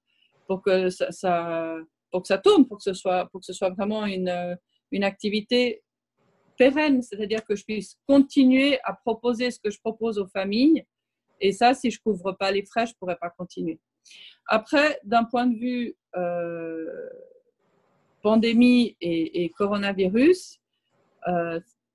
pour 0.50 0.62
que 0.62 0.90
ça, 0.90 1.76
pour 2.10 2.22
que 2.22 2.26
ça 2.26 2.38
tourne, 2.38 2.66
pour 2.66 2.78
que 2.78 2.82
ce 2.82 2.92
soit, 2.92 3.26
pour 3.30 3.40
que 3.40 3.46
ce 3.46 3.52
soit 3.52 3.70
vraiment 3.70 4.04
une, 4.04 4.58
une 4.90 5.04
activité 5.04 5.84
pérenne, 6.58 7.02
c'est-à-dire 7.02 7.44
que 7.44 7.54
je 7.54 7.64
puisse 7.64 7.96
continuer 8.06 8.80
à 8.82 8.94
proposer 8.94 9.52
ce 9.52 9.60
que 9.60 9.70
je 9.70 9.78
propose 9.78 10.18
aux 10.18 10.26
familles. 10.26 10.84
Et 11.40 11.52
ça, 11.52 11.72
si 11.74 11.92
je 11.92 12.00
couvre 12.00 12.32
pas 12.32 12.50
les 12.50 12.64
frais, 12.64 12.86
je 12.86 12.94
pourrais 12.98 13.16
pas 13.16 13.30
continuer. 13.30 13.78
Après, 14.48 14.98
d'un 15.04 15.22
point 15.22 15.46
de 15.46 15.56
vue 15.56 15.96
euh, 16.16 17.08
pandémie 18.20 18.96
et, 19.00 19.44
et 19.44 19.50
coronavirus, 19.50 20.58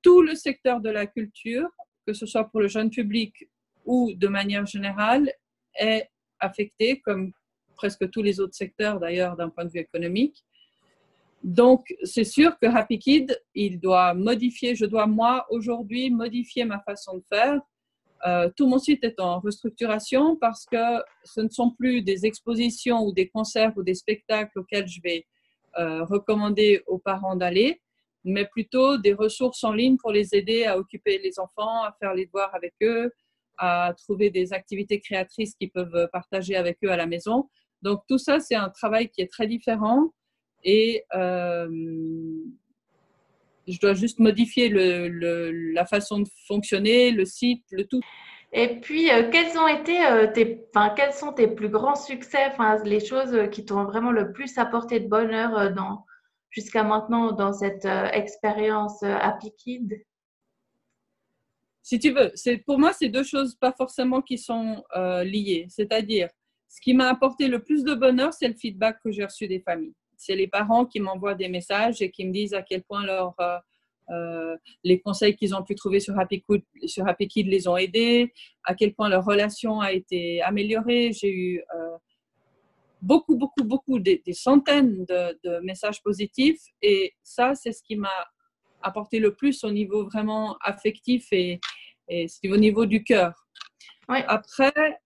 tout 0.02 0.22
le 0.22 0.36
secteur 0.36 0.80
de 0.80 0.90
la 0.90 1.08
culture 1.08 1.70
que 2.06 2.14
ce 2.14 2.26
soit 2.26 2.46
pour 2.46 2.62
le 2.62 2.68
jeune 2.68 2.90
public 2.90 3.50
ou 3.86 4.14
de 4.14 4.28
manière 4.28 4.66
générale, 4.66 5.32
est 5.76 6.08
affecté 6.40 7.02
comme 7.02 7.34
presque 7.76 8.10
tous 8.10 8.22
les 8.22 8.40
autres 8.40 8.56
secteurs 8.56 9.00
d'ailleurs 9.00 9.36
d'un 9.36 9.50
point 9.50 9.66
de 9.66 9.72
vue 9.72 9.80
économique. 9.80 10.44
Donc, 11.46 11.94
c'est 12.04 12.24
sûr 12.24 12.58
que 12.60 12.66
Happy 12.66 12.98
Kid, 12.98 13.40
il 13.54 13.80
doit 13.80 14.16
modifier, 14.16 14.74
je 14.74 14.86
dois 14.86 15.06
moi 15.06 15.46
aujourd'hui 15.52 16.10
modifier 16.10 16.66
ma 16.66 16.80
façon 16.80 17.18
de 17.18 17.24
faire. 17.32 17.62
Euh, 18.26 18.50
tout 18.58 18.68
mon 18.68 18.80
site 18.80 19.04
est 19.04 19.20
en 19.20 19.40
restructuration 19.40 20.36
parce 20.38 20.66
que 20.66 21.04
ce 21.24 21.42
ne 21.42 21.50
sont 21.50 21.70
plus 21.70 22.02
des 22.02 22.26
expositions 22.26 23.04
ou 23.06 23.14
des 23.14 23.28
concerts 23.28 23.74
ou 23.76 23.84
des 23.84 23.94
spectacles 23.94 24.58
auxquels 24.58 24.88
je 24.88 25.00
vais 25.04 25.28
euh, 25.78 26.04
recommander 26.06 26.82
aux 26.88 26.98
parents 26.98 27.36
d'aller, 27.36 27.80
mais 28.24 28.46
plutôt 28.46 28.98
des 28.98 29.14
ressources 29.14 29.64
en 29.64 29.74
ligne 29.74 29.98
pour 29.98 30.12
les 30.12 30.34
aider 30.34 30.66
à 30.66 30.80
occuper 30.80 31.20
les 31.20 31.40
enfants, 31.40 31.84
à 31.84 31.96
faire 32.00 32.16
les 32.16 32.26
devoirs 32.26 32.56
avec 32.56 32.74
eux, 32.82 33.12
à 33.60 33.94
trouver 33.96 34.32
des 34.32 34.52
activités 34.52 35.00
créatrices 35.00 35.54
qu'ils 35.54 35.70
peuvent 35.70 36.10
partager 36.12 36.56
avec 36.56 36.80
eux 36.84 36.90
à 36.90 36.98
la 36.98 37.06
maison. 37.06 37.50
Donc 37.86 38.02
tout 38.10 38.18
ça, 38.18 38.40
c'est 38.40 38.56
un 38.56 38.70
travail 38.70 39.10
qui 39.10 39.22
est 39.22 39.32
très 39.32 39.46
différent 39.46 40.10
et 40.64 41.04
euh, 41.14 41.70
je 43.68 43.80
dois 43.80 43.94
juste 43.94 44.18
modifier 44.18 44.70
le, 44.70 45.52
la 45.72 45.86
façon 45.86 46.20
de 46.20 46.28
fonctionner, 46.48 47.12
le 47.12 47.26
site, 47.26 47.64
le 47.70 47.86
tout. 47.86 48.02
Et 48.54 48.80
puis, 48.80 49.12
euh, 49.12 49.30
quels 49.32 49.56
ont 49.60 49.68
été 49.68 50.04
euh, 50.04 50.26
tes, 50.34 50.66
enfin, 50.76 50.96
quels 50.96 51.14
sont 51.14 51.32
tes 51.32 51.48
plus 51.48 51.70
grands 51.70 51.96
succès, 51.96 52.48
enfin, 52.48 52.84
les 52.84 53.06
choses 53.06 53.50
qui 53.52 53.66
t'ont 53.66 53.84
vraiment 53.84 54.12
le 54.12 54.32
plus 54.32 54.58
apporté 54.58 55.00
de 55.00 55.08
bonheur 55.08 55.72
dans, 55.72 56.06
jusqu'à 56.50 56.84
maintenant 56.84 57.34
dans 57.34 57.54
cette 57.54 57.86
expérience 58.14 59.04
Happy 59.04 59.54
Kid 59.58 60.04
Si 61.84 62.00
tu 62.00 62.14
veux, 62.14 62.32
c'est, 62.34 62.58
pour 62.58 62.80
moi, 62.80 62.94
c'est 62.94 63.10
deux 63.10 63.24
choses 63.24 63.54
pas 63.54 63.74
forcément 63.74 64.24
qui 64.24 64.40
sont 64.40 64.84
liées. 65.24 65.68
C'est-à-dire, 65.70 66.30
ce 66.68 66.82
qui 66.82 66.94
m'a 66.94 67.10
apporté 67.10 67.48
le 67.48 67.64
plus 67.64 67.84
de 67.84 67.94
bonheur, 67.94 68.34
c'est 68.34 68.48
le 68.48 68.56
feedback 68.56 69.00
que 69.04 69.12
j'ai 69.12 69.24
reçu 69.24 69.48
des 69.48 69.60
familles 69.60 69.94
c'est 70.18 70.36
les 70.36 70.48
parents 70.48 70.86
qui 70.86 71.00
m'envoient 71.00 71.36
des 71.36 71.50
messages 71.50 72.02
et 72.02 72.12
qui 72.12 72.26
me 72.26 72.32
disent 72.32 72.54
à 72.54 72.62
quel 72.62 72.84
point 72.84 73.06
leur, 73.06 73.34
euh, 73.40 73.58
euh, 74.12 74.56
les 74.84 75.00
conseils 75.00 75.36
qu'ils 75.36 75.56
ont 75.56 75.64
pu 75.64 75.76
trouver 75.76 76.00
sur 76.00 76.18
Happy, 76.18 76.44
sur 76.86 77.08
Happy 77.08 77.28
Kid 77.28 77.48
les 77.48 77.68
ont 77.68 77.78
aidés, 77.78 78.34
à 78.64 78.76
quel 78.76 78.94
point 78.94 79.10
leur 79.10 79.26
relation 79.26 79.80
a 79.82 79.92
été 79.92 80.42
améliorée. 80.42 81.12
J'ai 81.14 81.32
eu 81.32 81.60
euh, 81.76 81.98
beaucoup, 83.02 83.36
beaucoup, 83.36 83.64
beaucoup, 83.64 84.00
des, 84.00 84.22
centaines 84.34 85.06
de, 85.06 85.60
messages 85.62 86.02
positifs 86.02 86.62
et 86.82 87.14
ça, 87.24 87.56
c'est 87.56 87.72
ce 87.72 87.84
qui 87.84 87.96
m'a 87.96 88.28
apporté 88.82 89.20
le 89.20 89.34
plus 89.34 89.64
au 89.64 89.72
niveau 89.72 90.06
vraiment 90.06 90.58
affectif 90.62 91.28
et, 91.32 91.60
et 92.08 92.28
au 92.46 92.58
niveau 92.58 92.86
du 92.86 93.04
cœur. 93.04 93.34
Après, 94.08 95.00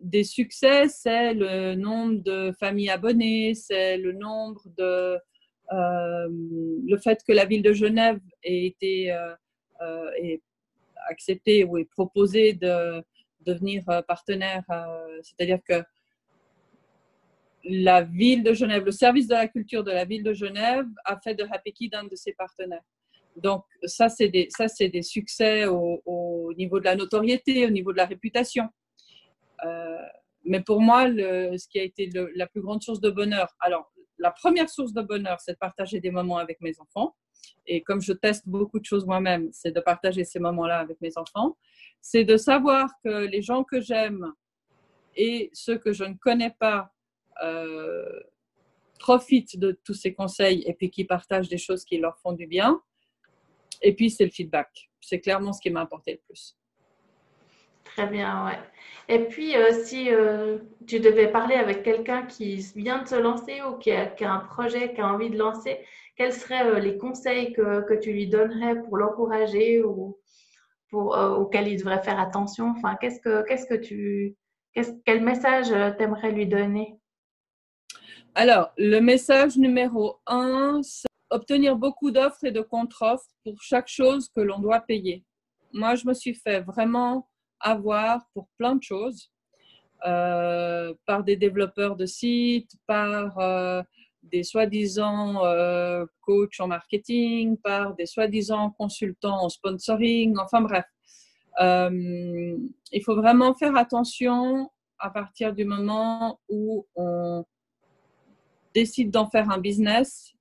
des 0.00 0.24
succès, 0.24 0.88
c'est 0.88 1.34
le 1.34 1.74
nombre 1.74 2.22
de 2.22 2.52
familles 2.58 2.90
abonnées, 2.90 3.54
c'est 3.54 3.96
le 3.96 4.12
nombre 4.12 4.62
de 4.76 5.18
euh, 5.72 6.28
le 6.30 6.96
fait 6.98 7.20
que 7.26 7.32
la 7.32 7.44
ville 7.44 7.62
de 7.62 7.72
Genève 7.72 8.20
ait 8.42 8.66
été 8.66 9.12
euh, 9.12 9.34
euh 9.82 10.36
acceptée 11.08 11.62
ou 11.62 11.78
est 11.78 11.84
proposée 11.84 12.52
de 12.52 13.02
devenir 13.40 13.84
partenaire, 14.08 14.64
euh, 14.70 15.20
c'est-à-dire 15.22 15.60
que 15.64 15.84
la 17.64 18.02
ville 18.02 18.42
de 18.42 18.52
Genève, 18.52 18.84
le 18.84 18.90
service 18.90 19.28
de 19.28 19.34
la 19.34 19.46
culture 19.46 19.84
de 19.84 19.92
la 19.92 20.04
ville 20.04 20.24
de 20.24 20.32
Genève 20.32 20.86
a 21.04 21.18
fait 21.20 21.34
de 21.34 21.44
Happy 21.50 21.72
Kid 21.72 21.94
un 21.94 22.04
de 22.04 22.16
ses 22.16 22.32
partenaires. 22.32 22.82
Donc 23.36 23.64
ça, 23.84 24.08
c'est 24.08 24.28
des, 24.28 24.48
ça, 24.50 24.68
c'est 24.68 24.88
des 24.88 25.02
succès 25.02 25.66
au, 25.66 26.52
niveau 26.56 26.80
de 26.80 26.84
la 26.84 26.96
notoriété, 26.96 27.66
au 27.66 27.70
niveau 27.70 27.92
de 27.92 27.98
la 27.98 28.06
réputation. 28.06 28.68
Euh, 29.64 29.96
mais 30.44 30.60
pour 30.60 30.80
moi, 30.80 31.06
ce 31.06 31.68
qui 31.68 31.78
a 31.78 31.82
été 31.82 32.10
la 32.34 32.46
plus 32.46 32.60
grande 32.60 32.82
source 32.82 33.00
de 33.00 33.10
bonheur, 33.10 33.54
alors 33.60 33.92
la 34.18 34.30
première 34.30 34.68
source 34.68 34.92
de 34.92 35.02
bonheur, 35.02 35.40
c'est 35.40 35.52
de 35.52 35.58
partager 35.58 36.00
des 36.00 36.10
moments 36.10 36.38
avec 36.38 36.60
mes 36.60 36.78
enfants. 36.80 37.16
Et 37.66 37.82
comme 37.82 38.00
je 38.00 38.12
teste 38.12 38.48
beaucoup 38.48 38.78
de 38.78 38.84
choses 38.84 39.06
moi-même, 39.06 39.50
c'est 39.52 39.72
de 39.72 39.80
partager 39.80 40.24
ces 40.24 40.38
moments-là 40.38 40.78
avec 40.78 41.00
mes 41.00 41.16
enfants. 41.18 41.56
C'est 42.00 42.24
de 42.24 42.36
savoir 42.36 42.88
que 43.04 43.26
les 43.26 43.42
gens 43.42 43.64
que 43.64 43.80
j'aime 43.80 44.32
et 45.16 45.50
ceux 45.52 45.78
que 45.78 45.92
je 45.92 46.04
ne 46.04 46.14
connais 46.14 46.54
pas 46.58 46.92
euh, 47.42 48.20
profitent 48.98 49.58
de 49.58 49.78
tous 49.84 49.94
ces 49.94 50.14
conseils 50.14 50.62
et 50.66 50.74
puis 50.74 50.90
qui 50.90 51.04
partagent 51.04 51.48
des 51.48 51.58
choses 51.58 51.84
qui 51.84 51.98
leur 51.98 52.18
font 52.18 52.32
du 52.32 52.46
bien. 52.46 52.80
Et 53.82 53.94
puis, 53.94 54.10
c'est 54.10 54.24
le 54.24 54.30
feedback. 54.30 54.90
C'est 55.00 55.20
clairement 55.20 55.52
ce 55.52 55.60
qui 55.60 55.70
m'a 55.70 55.82
apporté 55.82 56.12
le 56.12 56.20
plus. 56.26 56.56
Très 57.96 58.08
bien, 58.08 58.44
ouais. 58.44 58.58
Et 59.08 59.20
puis, 59.20 59.56
euh, 59.56 59.72
si 59.72 60.12
euh, 60.12 60.58
tu 60.86 61.00
devais 61.00 61.28
parler 61.28 61.54
avec 61.54 61.82
quelqu'un 61.82 62.26
qui 62.26 62.56
vient 62.76 63.02
de 63.02 63.08
se 63.08 63.14
lancer 63.14 63.62
ou 63.62 63.78
qui 63.78 63.90
a, 63.90 64.12
un 64.20 64.40
projet, 64.40 64.92
qui 64.92 65.00
a 65.00 65.08
envie 65.08 65.30
de 65.30 65.38
lancer, 65.38 65.78
quels 66.14 66.34
seraient 66.34 66.66
euh, 66.66 66.78
les 66.78 66.98
conseils 66.98 67.54
que, 67.54 67.98
tu 67.98 68.12
lui 68.12 68.26
donnerais 68.26 68.82
pour 68.82 68.98
l'encourager 68.98 69.82
ou 69.82 70.18
pour, 70.90 71.16
auxquels 71.16 71.68
il 71.68 71.78
devrait 71.78 72.02
faire 72.02 72.20
attention? 72.20 72.74
Enfin, 72.76 72.96
qu'est-ce 73.00 73.20
que, 73.20 73.42
qu'est-ce 73.46 73.66
que 73.66 73.80
tu, 73.80 74.36
quel 75.06 75.22
message 75.24 75.68
t'aimerais 75.96 76.32
lui 76.32 76.46
donner? 76.46 76.98
Alors, 78.34 78.74
le 78.76 79.00
message 79.00 79.56
numéro 79.56 80.20
un, 80.26 80.82
c'est 80.82 81.08
obtenir 81.30 81.76
beaucoup 81.76 82.10
d'offres 82.10 82.44
et 82.44 82.52
de 82.52 82.60
contre-offres 82.60 83.30
pour 83.42 83.62
chaque 83.62 83.88
chose 83.88 84.28
que 84.28 84.42
l'on 84.42 84.58
doit 84.58 84.80
payer. 84.80 85.24
Moi, 85.72 85.94
je 85.94 86.06
me 86.06 86.12
suis 86.12 86.34
fait 86.34 86.60
vraiment 86.60 87.26
avoir 87.60 88.26
pour 88.34 88.48
plein 88.58 88.76
de 88.76 88.82
choses, 88.82 89.30
euh, 90.04 90.94
par 91.06 91.24
des 91.24 91.36
développeurs 91.36 91.96
de 91.96 92.04
sites, 92.06 92.72
par 92.86 93.38
euh, 93.38 93.82
des 94.22 94.42
soi-disant 94.42 95.44
euh, 95.44 96.04
coachs 96.20 96.60
en 96.60 96.68
marketing, 96.68 97.56
par 97.56 97.94
des 97.96 98.06
soi-disant 98.06 98.70
consultants 98.70 99.42
en 99.42 99.48
sponsoring, 99.48 100.36
enfin 100.38 100.60
bref. 100.60 100.84
il 101.60 103.02
faut 103.04 103.16
vraiment 103.16 103.54
faire 103.54 103.74
attention 103.74 104.70
à 104.98 105.10
partir 105.10 105.54
du 105.54 105.64
moment 105.64 106.40
où 106.48 106.86
on 106.94 107.44
décide 108.74 109.10
d'en 109.10 109.28
faire 109.30 109.50
un 109.50 109.58
business. 109.58 110.34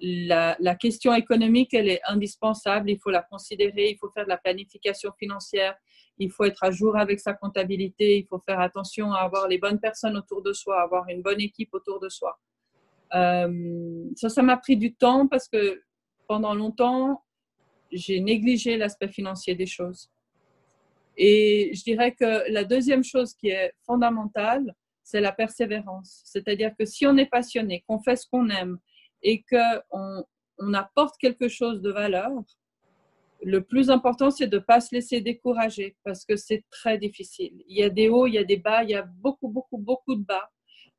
La, 0.00 0.56
la, 0.60 0.74
question 0.76 1.12
économique, 1.14 1.74
elle 1.74 1.88
est 1.88 2.00
indispensable, 2.06 2.90
il 2.90 2.98
faut 2.98 3.10
la 3.10 3.22
considérer, 3.22 3.90
il 3.90 3.98
faut 3.98 4.10
faire 4.10 4.24
de 4.24 4.28
la 4.28 4.38
planification 4.38 5.10
financière, 5.18 5.74
il 6.18 6.30
faut 6.30 6.44
être 6.44 6.62
à 6.62 6.70
jour 6.70 6.96
avec 6.96 7.20
sa 7.20 7.34
comptabilité, 7.34 8.18
il 8.18 8.26
faut 8.26 8.38
faire 8.38 8.60
attention 8.60 9.12
à 9.12 9.20
avoir 9.20 9.48
les 9.48 9.58
bonnes 9.58 9.80
personnes 9.80 10.16
autour 10.16 10.42
de 10.42 10.52
soi, 10.52 10.80
avoir 10.80 11.08
une 11.08 11.22
bonne 11.22 11.40
équipe 11.40 11.70
autour 11.72 12.00
de 12.00 12.08
soi. 12.08 12.38
Euh, 13.14 14.04
ça, 14.16 14.28
ça 14.28 14.42
m'a 14.42 14.56
pris 14.56 14.76
du 14.76 14.94
temps 14.94 15.26
parce 15.28 15.48
que 15.48 15.82
pendant 16.26 16.54
longtemps, 16.54 17.22
j'ai 17.92 18.20
négligé 18.20 18.76
l'aspect 18.76 19.08
financier 19.08 19.54
des 19.54 19.66
choses. 19.66 20.10
Et 21.16 21.70
je 21.74 21.82
dirais 21.82 22.12
que 22.12 22.50
la 22.50 22.64
deuxième 22.64 23.04
chose 23.04 23.34
qui 23.34 23.48
est 23.48 23.72
fondamentale, 23.86 24.74
c'est 25.02 25.20
la 25.20 25.32
persévérance. 25.32 26.22
C'est-à-dire 26.24 26.72
que 26.76 26.84
si 26.84 27.06
on 27.06 27.16
est 27.16 27.26
passionné, 27.26 27.84
qu'on 27.86 28.00
fait 28.00 28.16
ce 28.16 28.26
qu'on 28.28 28.48
aime 28.48 28.78
et 29.22 29.44
qu'on 29.48 30.24
on 30.58 30.74
apporte 30.74 31.16
quelque 31.18 31.48
chose 31.48 31.82
de 31.82 31.90
valeur, 31.90 32.30
le 33.44 33.62
plus 33.62 33.90
important, 33.90 34.30
c'est 34.30 34.46
de 34.46 34.56
ne 34.56 34.62
pas 34.62 34.80
se 34.80 34.94
laisser 34.94 35.20
décourager 35.20 35.96
parce 36.02 36.24
que 36.24 36.36
c'est 36.36 36.64
très 36.70 36.98
difficile. 36.98 37.62
Il 37.68 37.76
y 37.76 37.82
a 37.82 37.90
des 37.90 38.08
hauts, 38.08 38.26
il 38.26 38.34
y 38.34 38.38
a 38.38 38.44
des 38.44 38.56
bas, 38.56 38.82
il 38.82 38.90
y 38.90 38.94
a 38.94 39.02
beaucoup, 39.02 39.48
beaucoup, 39.48 39.78
beaucoup 39.78 40.14
de 40.14 40.24
bas. 40.24 40.50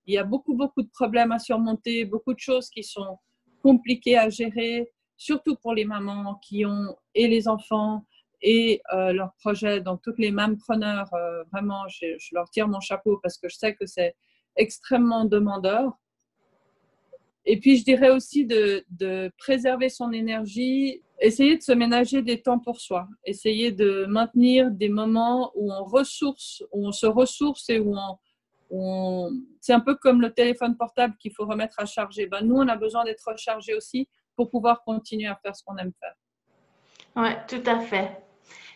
Il 0.05 0.13
y 0.13 0.17
a 0.17 0.23
beaucoup, 0.23 0.53
beaucoup 0.53 0.83
de 0.83 0.89
problèmes 0.89 1.31
à 1.31 1.39
surmonter, 1.39 2.05
beaucoup 2.05 2.33
de 2.33 2.39
choses 2.39 2.69
qui 2.69 2.83
sont 2.83 3.17
compliquées 3.63 4.17
à 4.17 4.29
gérer, 4.29 4.91
surtout 5.17 5.55
pour 5.55 5.73
les 5.73 5.85
mamans 5.85 6.35
qui 6.35 6.65
ont 6.65 6.95
et 7.15 7.27
les 7.27 7.47
enfants 7.47 8.05
et 8.41 8.81
euh, 8.93 9.11
leurs 9.11 9.33
projets. 9.39 9.81
Donc, 9.81 10.03
toutes 10.03 10.19
les 10.19 10.31
mampreneurs, 10.31 11.11
euh, 11.15 11.43
vraiment, 11.51 11.87
je, 11.87 12.05
leur 12.31 12.47
tire 12.51 12.67
mon 12.67 12.79
chapeau 12.79 13.19
parce 13.23 13.37
que 13.39 13.49
je 13.49 13.55
sais 13.55 13.73
que 13.73 13.87
c'est 13.87 14.15
extrêmement 14.55 15.25
demandeur. 15.25 15.93
Et 17.45 17.59
puis, 17.59 17.77
je 17.77 17.83
dirais 17.83 18.11
aussi 18.11 18.45
de, 18.45 18.85
de 18.89 19.31
préserver 19.39 19.89
son 19.89 20.11
énergie 20.11 21.01
essayer 21.19 21.57
de 21.57 21.61
se 21.61 21.71
ménager 21.71 22.21
des 22.21 22.41
temps 22.41 22.59
pour 22.59 22.79
soi, 22.79 23.07
essayer 23.23 23.71
de 23.71 24.05
maintenir 24.05 24.71
des 24.71 24.89
moments 24.89 25.51
où 25.55 25.71
on 25.71 25.83
ressource, 25.83 26.63
où 26.71 26.87
on 26.87 26.91
se 26.91 27.05
ressource 27.05 27.69
et 27.69 27.79
où 27.79 27.95
on, 27.97 29.31
c'est 29.61 29.73
un 29.73 29.79
peu 29.79 29.95
comme 29.95 30.21
le 30.21 30.33
téléphone 30.33 30.75
portable 30.75 31.15
qu'il 31.17 31.33
faut 31.33 31.45
remettre 31.45 31.79
à 31.79 31.85
charger. 31.85 32.27
Ben, 32.27 32.41
nous, 32.41 32.55
on 32.55 32.67
a 32.67 32.75
besoin 32.75 33.03
d'être 33.03 33.23
rechargé 33.25 33.73
aussi 33.73 34.07
pour 34.35 34.49
pouvoir 34.49 34.83
continuer 34.83 35.27
à 35.27 35.35
faire 35.35 35.55
ce 35.55 35.63
qu'on 35.63 35.77
aime 35.77 35.93
faire. 35.99 36.15
Oui, 37.15 37.29
tout 37.47 37.63
à 37.69 37.79
fait. 37.79 38.25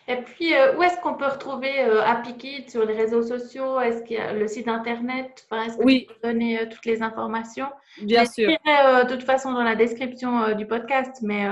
Et 0.08 0.16
puis, 0.16 0.54
euh, 0.54 0.76
où 0.76 0.82
est-ce 0.82 0.98
qu'on 1.00 1.14
peut 1.14 1.26
retrouver 1.26 1.82
euh, 1.82 2.02
Happy 2.02 2.34
sur 2.68 2.84
les 2.84 2.94
réseaux 2.94 3.22
sociaux? 3.22 3.78
Est-ce 3.80 4.02
qu'il 4.02 4.16
y 4.16 4.20
a 4.20 4.32
le 4.32 4.48
site 4.48 4.66
internet? 4.66 5.46
Enfin, 5.48 5.64
Est-ce 5.64 5.76
que 5.76 5.84
oui. 5.84 6.06
tu 6.08 6.14
peux 6.14 6.28
donner 6.28 6.60
euh, 6.60 6.66
toutes 6.68 6.86
les 6.86 7.02
informations? 7.02 7.68
Bien 8.02 8.24
sûr. 8.24 8.48
de 8.48 9.08
toute 9.08 9.22
façon 9.22 9.52
dans 9.52 9.62
la 9.62 9.76
description 9.76 10.54
du 10.54 10.66
podcast, 10.66 11.18
mais 11.22 11.46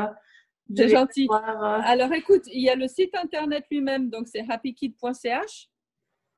c'est 0.74 0.88
gentil. 0.88 1.28
Euh, 1.30 1.80
Alors 1.84 2.12
écoute, 2.12 2.42
il 2.52 2.62
y 2.62 2.68
a 2.68 2.74
le 2.74 2.88
site 2.88 3.14
internet 3.16 3.64
lui-même, 3.70 4.10
donc 4.10 4.28
c'est 4.28 4.44
happykid.ch. 4.48 5.68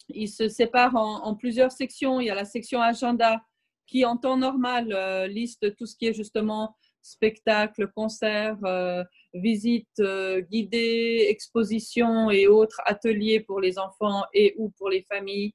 il 0.09 0.29
se 0.29 0.49
sépare 0.49 0.95
en, 0.95 1.35
plusieurs 1.35 1.73
sections. 1.73 2.21
Il 2.21 2.27
y 2.27 2.31
a 2.31 2.35
la 2.35 2.45
section 2.45 2.81
agenda 2.81 3.43
qui, 3.87 4.05
en 4.05 4.17
temps 4.17 4.37
normal, 4.37 4.93
euh, 4.93 5.27
liste 5.27 5.75
tout 5.77 5.87
ce 5.87 5.97
qui 5.97 6.07
est 6.07 6.15
justement 6.15 6.77
spectacle, 7.03 7.91
concert, 7.95 8.57
euh, 8.65 9.03
visite 9.35 9.89
euh, 10.01 10.41
guidée, 10.41 11.27
exposition 11.29 12.31
et 12.31 12.47
autres 12.47 12.81
ateliers 12.85 13.41
pour 13.41 13.61
les 13.61 13.79
enfants 13.79 14.23
et 14.35 14.55
ou 14.59 14.71
pour 14.71 14.91
les 14.91 15.03
familles 15.03 15.55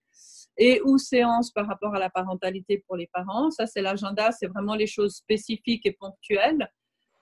et 0.57 0.81
ou 0.83 0.97
séances 0.97 1.51
par 1.51 1.67
rapport 1.67 1.93
à 1.95 1.99
la 1.99 2.09
parentalité 2.09 2.83
pour 2.87 2.95
les 2.95 3.07
parents. 3.07 3.51
Ça, 3.51 3.67
c'est 3.67 3.81
l'agenda, 3.81 4.31
c'est 4.31 4.47
vraiment 4.47 4.75
les 4.75 4.87
choses 4.87 5.15
spécifiques 5.15 5.85
et 5.85 5.91
ponctuelles. 5.91 6.69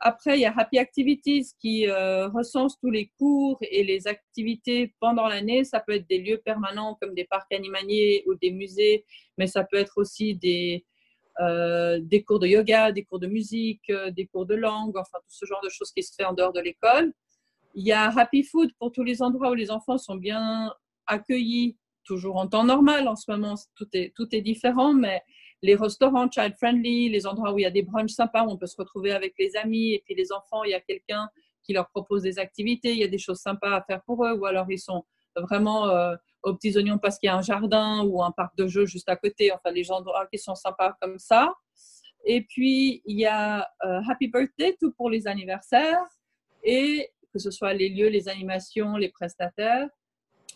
Après, 0.06 0.38
il 0.38 0.42
y 0.42 0.46
a 0.46 0.54
Happy 0.54 0.80
Activities 0.80 1.54
qui 1.62 1.88
euh, 1.88 2.28
recense 2.28 2.78
tous 2.78 2.92
les 2.92 3.10
cours 3.18 3.58
et 3.62 3.86
les 3.86 4.06
activités 4.06 4.94
pendant 5.00 5.28
l'année. 5.28 5.64
Ça 5.64 5.80
peut 5.80 5.94
être 5.94 6.10
des 6.10 6.18
lieux 6.18 6.42
permanents 6.44 6.98
comme 7.00 7.14
des 7.14 7.24
parcs 7.24 7.54
animaliers 7.54 8.22
ou 8.28 8.36
des 8.36 8.52
musées, 8.52 9.06
mais 9.38 9.48
ça 9.48 9.64
peut 9.64 9.78
être 9.78 9.94
aussi 9.96 10.36
des, 10.36 10.86
euh, 11.40 12.02
des 12.02 12.22
cours 12.22 12.40
de 12.40 12.48
yoga, 12.48 12.92
des 12.92 13.06
cours 13.06 13.20
de 13.20 13.28
musique, 13.28 13.90
euh, 13.92 14.12
des 14.12 14.28
cours 14.28 14.46
de 14.46 14.56
langue, 14.56 14.98
enfin 14.98 15.20
tout 15.20 15.36
ce 15.36 15.46
genre 15.46 15.62
de 15.64 15.70
choses 15.70 15.94
qui 15.94 16.04
se 16.04 16.14
fait 16.14 16.26
en 16.26 16.34
dehors 16.34 16.52
de 16.52 16.60
l'école. 16.60 17.14
Il 17.74 17.88
y 17.88 17.94
a 17.94 18.10
Happy 18.10 18.44
Food 18.44 18.72
pour 18.78 18.92
tous 18.92 19.04
les 19.04 19.22
endroits 19.22 19.52
où 19.52 19.54
les 19.54 19.72
enfants 19.72 19.98
sont 19.98 20.18
bien 20.18 20.74
accueillis, 21.08 21.78
toujours 22.04 22.36
en 22.36 22.48
temps 22.48 22.66
normal. 22.66 23.08
En 23.08 23.16
ce 23.16 23.32
moment, 23.32 23.56
tout 23.78 23.88
est, 23.94 24.12
tout 24.18 24.28
est 24.36 24.42
différent, 24.42 24.94
mais 24.94 25.22
les 25.63 25.75
restaurants 25.75 26.29
child-friendly, 26.29 27.08
les 27.08 27.25
endroits 27.25 27.53
où 27.53 27.58
il 27.58 27.62
y 27.62 27.65
a 27.65 27.72
des 27.72 27.84
brunchs 27.84 28.12
sympas, 28.12 28.46
où 28.46 28.51
on 28.51 28.58
peut 28.58 28.67
se 28.67 28.75
retrouver 28.77 29.13
avec 29.13 29.34
les 29.39 29.55
amis, 29.55 29.93
et 29.93 30.03
puis 30.05 30.13
les 30.13 30.34
enfants, 30.34 30.65
il 30.65 30.72
y 30.72 30.74
a 30.74 30.82
quelqu'un 30.82 31.29
qui 31.63 31.72
leur 31.72 31.89
propose 31.89 32.22
des 32.22 32.38
activités, 32.38 32.91
il 32.91 32.98
y 32.98 33.03
a 33.03 33.08
des 33.08 33.17
choses 33.17 33.39
sympas 33.39 33.77
à 33.77 33.82
faire 33.82 34.03
pour 34.03 34.25
eux, 34.25 34.34
ou 34.34 34.46
alors 34.46 34.70
ils 34.70 34.79
sont 34.79 35.05
vraiment 35.38 35.88
euh, 35.88 36.15
aux 36.43 36.53
petits 36.53 36.77
oignons 36.77 36.98
parce 36.98 37.17
qu'il 37.17 37.27
y 37.27 37.29
a 37.29 37.38
un 37.38 37.41
jardin 37.41 38.03
ou 38.03 38.22
un 38.22 38.32
parc 38.32 38.58
de 38.58 38.67
jeux 38.67 38.86
juste 38.86 39.08
à 39.08 39.15
côté, 39.15 39.53
enfin 39.53 39.72
les 39.72 39.89
endroits 39.89 40.27
qui 40.27 40.38
sont 40.38 40.53
sympas 40.53 40.98
comme 41.01 41.17
ça. 41.17 41.53
Et 42.25 42.41
puis, 42.41 43.01
il 43.05 43.20
y 43.20 43.25
a 43.25 43.65
euh, 43.86 44.01
Happy 44.10 44.27
Birthday, 44.27 44.75
tout 44.79 44.91
pour 44.91 45.10
les 45.10 45.27
anniversaires, 45.27 46.05
et 46.62 47.10
que 47.32 47.39
ce 47.39 47.51
soit 47.51 47.74
les 47.74 47.88
lieux, 47.88 48.10
les 48.10 48.27
animations, 48.27 48.98
les 48.98 49.10
prestataires. 49.10 49.88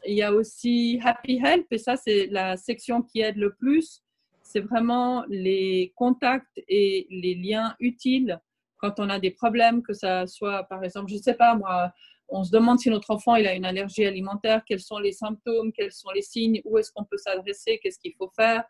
Il 0.05 0.15
y 0.15 0.21
a 0.21 0.33
aussi 0.33 0.99
Happy 1.01 1.41
Help, 1.43 1.65
et 1.71 1.77
ça, 1.77 1.95
c'est 1.95 2.27
la 2.27 2.57
section 2.57 3.01
qui 3.01 3.21
aide 3.21 3.37
le 3.37 3.55
plus 3.55 4.03
c'est 4.47 4.61
vraiment 4.61 5.25
les 5.27 5.91
contacts 5.95 6.61
et 6.69 7.05
les 7.09 7.35
liens 7.35 7.75
utiles 7.79 8.39
quand 8.77 8.99
on 8.99 9.09
a 9.09 9.19
des 9.19 9.31
problèmes, 9.31 9.81
que 9.83 9.93
ça 9.93 10.25
soit, 10.25 10.63
par 10.63 10.83
exemple, 10.83 11.09
je 11.09 11.15
ne 11.15 11.21
sais 11.21 11.33
pas, 11.33 11.55
moi, 11.55 11.91
on 12.29 12.43
se 12.43 12.51
demande 12.51 12.79
si 12.79 12.89
notre 12.89 13.11
enfant 13.11 13.35
il 13.35 13.45
a 13.47 13.53
une 13.55 13.65
allergie 13.65 14.05
alimentaire, 14.05 14.61
quels 14.65 14.79
sont 14.79 14.99
les 14.99 15.11
symptômes, 15.11 15.73
quels 15.73 15.91
sont 15.91 16.11
les 16.11 16.21
signes, 16.21 16.61
où 16.63 16.77
est-ce 16.77 16.91
qu'on 16.91 17.03
peut 17.03 17.17
s'adresser, 17.17 17.79
qu'est-ce 17.81 17.99
qu'il 17.99 18.13
faut 18.17 18.31
faire, 18.35 18.63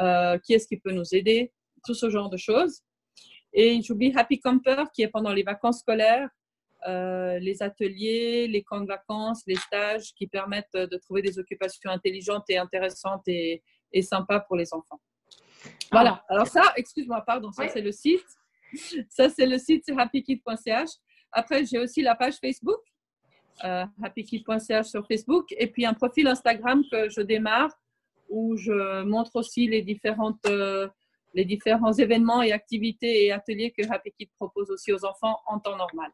euh, 0.00 0.38
qui 0.38 0.52
est-ce 0.52 0.66
qui 0.66 0.76
peut 0.76 0.92
nous 0.92 1.14
aider, 1.14 1.52
tout 1.86 1.94
ce 1.94 2.10
genre 2.10 2.28
de 2.28 2.36
choses. 2.36 2.80
Et 3.52 3.80
j'oublie 3.82 4.12
Happy 4.14 4.40
Camper 4.40 4.84
qui 4.94 5.02
est 5.02 5.08
pendant 5.08 5.32
les 5.32 5.42
vacances 5.42 5.80
scolaires, 5.80 6.28
euh, 6.86 7.38
les 7.38 7.62
ateliers, 7.62 8.46
les 8.48 8.62
camps 8.62 8.80
de 8.80 8.86
vacances, 8.86 9.42
les 9.46 9.56
stages 9.56 10.12
qui 10.18 10.26
permettent 10.26 10.76
de 10.76 10.96
trouver 10.98 11.22
des 11.22 11.38
occupations 11.38 11.90
intelligentes 11.90 12.44
et 12.50 12.58
intéressantes 12.58 13.22
et, 13.28 13.62
et 13.92 14.02
sympas 14.02 14.40
pour 14.40 14.56
les 14.56 14.74
enfants. 14.74 15.00
Voilà. 15.92 16.22
Ah. 16.28 16.34
Alors 16.34 16.46
ça, 16.46 16.72
excuse-moi, 16.76 17.22
pardon, 17.26 17.52
ça 17.52 17.68
c'est 17.68 17.80
le 17.80 17.92
site. 17.92 18.26
Ça 19.08 19.28
c'est 19.28 19.46
le 19.46 19.58
site, 19.58 19.84
c'est 19.86 19.98
happykid.ch. 19.98 20.90
Après, 21.30 21.64
j'ai 21.64 21.78
aussi 21.78 22.02
la 22.02 22.14
page 22.14 22.34
Facebook, 22.40 22.80
euh, 23.64 23.84
happykid.ch 24.02 24.86
sur 24.86 25.06
Facebook, 25.06 25.46
et 25.56 25.66
puis 25.66 25.86
un 25.86 25.94
profil 25.94 26.26
Instagram 26.26 26.82
que 26.90 27.08
je 27.08 27.20
démarre 27.20 27.70
où 28.28 28.56
je 28.56 29.02
montre 29.02 29.36
aussi 29.36 29.66
les 29.68 29.82
différentes 29.82 30.44
euh, 30.46 30.88
les 31.34 31.44
différents 31.44 31.92
événements 31.92 32.42
et 32.42 32.52
activités 32.52 33.26
et 33.26 33.32
ateliers 33.32 33.72
que 33.76 33.82
Happy 33.90 34.12
Kid 34.12 34.28
propose 34.36 34.70
aussi 34.70 34.92
aux 34.92 35.04
enfants 35.04 35.40
en 35.46 35.58
temps 35.58 35.76
normal. 35.76 36.10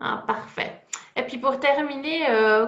Ah, 0.00 0.22
parfait. 0.26 0.82
Et 1.16 1.22
puis 1.22 1.38
pour 1.38 1.58
terminer, 1.58 2.30
euh, 2.30 2.66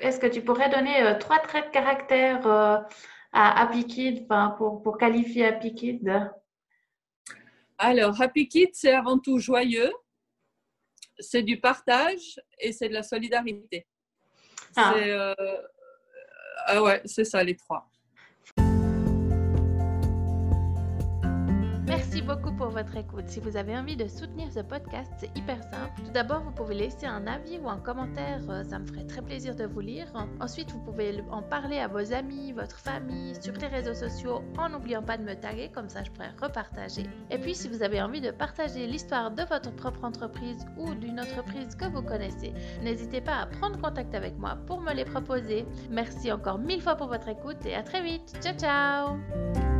est-ce 0.00 0.20
que 0.20 0.26
tu 0.26 0.42
pourrais 0.42 0.68
donner 0.68 1.02
euh, 1.02 1.18
trois 1.18 1.38
traits 1.38 1.68
de 1.68 1.70
caractère 1.70 2.84
à 3.32 3.62
Happy 3.62 3.86
Kid, 3.86 4.28
pour, 4.58 4.82
pour 4.82 4.98
qualifier 4.98 5.46
Happy 5.46 5.74
Kid 5.74 6.12
Alors, 7.78 8.20
Happy 8.20 8.48
Kid, 8.48 8.70
c'est 8.72 8.92
avant 8.92 9.18
tout 9.18 9.38
joyeux, 9.38 9.92
c'est 11.18 11.42
du 11.42 11.60
partage 11.60 12.40
et 12.58 12.72
c'est 12.72 12.88
de 12.88 12.94
la 12.94 13.02
solidarité. 13.02 13.86
Ah. 14.76 14.94
Euh, 14.96 15.34
ah 16.66 16.82
ouais, 16.82 17.02
c'est 17.04 17.24
ça 17.24 17.42
les 17.42 17.56
trois. 17.56 17.90
Beaucoup 22.22 22.52
pour 22.52 22.68
votre 22.68 22.96
écoute. 22.96 23.24
Si 23.26 23.40
vous 23.40 23.56
avez 23.56 23.76
envie 23.76 23.96
de 23.96 24.06
soutenir 24.06 24.50
ce 24.52 24.60
podcast, 24.60 25.10
c'est 25.18 25.36
hyper 25.36 25.62
simple. 25.62 25.92
Tout 26.04 26.12
d'abord, 26.12 26.42
vous 26.42 26.52
pouvez 26.52 26.74
laisser 26.74 27.06
un 27.06 27.26
avis 27.26 27.58
ou 27.58 27.68
un 27.68 27.78
commentaire, 27.78 28.40
euh, 28.48 28.64
ça 28.64 28.78
me 28.78 28.86
ferait 28.86 29.04
très 29.06 29.22
plaisir 29.22 29.54
de 29.54 29.64
vous 29.64 29.80
lire. 29.80 30.06
Ensuite, 30.40 30.70
vous 30.70 30.80
pouvez 30.80 31.22
en 31.30 31.42
parler 31.42 31.78
à 31.78 31.88
vos 31.88 32.12
amis, 32.12 32.52
votre 32.52 32.78
famille, 32.78 33.34
sur 33.40 33.54
les 33.54 33.66
réseaux 33.66 33.94
sociaux, 33.94 34.42
en 34.58 34.68
n'oubliant 34.68 35.02
pas 35.02 35.16
de 35.16 35.22
me 35.22 35.34
taguer, 35.34 35.70
comme 35.74 35.88
ça 35.88 36.02
je 36.04 36.10
pourrais 36.10 36.32
repartager. 36.40 37.04
Et 37.30 37.38
puis, 37.38 37.54
si 37.54 37.68
vous 37.68 37.82
avez 37.82 38.00
envie 38.00 38.20
de 38.20 38.30
partager 38.30 38.86
l'histoire 38.86 39.30
de 39.30 39.42
votre 39.42 39.74
propre 39.74 40.04
entreprise 40.04 40.64
ou 40.78 40.94
d'une 40.94 41.20
entreprise 41.20 41.74
que 41.74 41.86
vous 41.86 42.02
connaissez, 42.02 42.52
n'hésitez 42.82 43.20
pas 43.20 43.36
à 43.36 43.46
prendre 43.46 43.80
contact 43.80 44.14
avec 44.14 44.38
moi 44.38 44.56
pour 44.66 44.80
me 44.80 44.92
les 44.92 45.04
proposer. 45.04 45.66
Merci 45.90 46.30
encore 46.30 46.58
mille 46.58 46.80
fois 46.80 46.96
pour 46.96 47.08
votre 47.08 47.28
écoute 47.28 47.64
et 47.66 47.74
à 47.74 47.82
très 47.82 48.02
vite. 48.02 48.36
Ciao 48.40 48.54
ciao 48.54 49.71